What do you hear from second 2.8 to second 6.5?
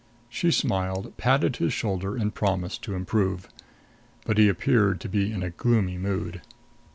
to improve. But he appeared to be in a gloomy mood.